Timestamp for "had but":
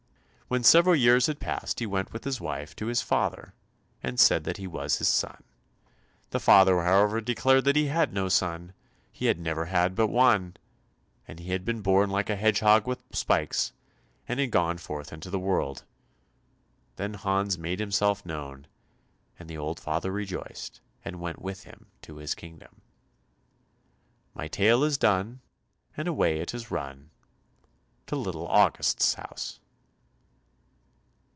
9.67-10.07